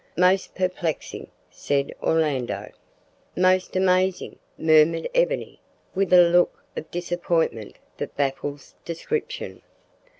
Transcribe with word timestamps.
"Most 0.17 0.55
perplexing!" 0.55 1.27
said 1.51 1.93
Orlando. 2.01 2.71
"Most 3.35 3.75
amazin'!" 3.77 4.39
murmured 4.57 5.07
Ebony, 5.13 5.59
with 5.93 6.11
a 6.11 6.27
look 6.27 6.63
of 6.75 6.89
disappointment 6.89 7.75
that 7.97 8.17
baffles 8.17 8.73
description. 8.83 9.61